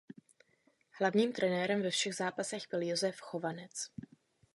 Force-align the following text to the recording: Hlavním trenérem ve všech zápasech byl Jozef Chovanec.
Hlavním 0.99 1.33
trenérem 1.33 1.81
ve 1.81 1.89
všech 1.89 2.15
zápasech 2.15 2.63
byl 2.71 2.81
Jozef 2.81 3.19
Chovanec. 3.19 3.71